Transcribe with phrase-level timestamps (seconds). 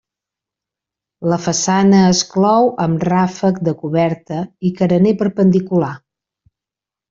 [1.33, 5.95] La façana es clou amb ràfec de coberta i carener perpendicular.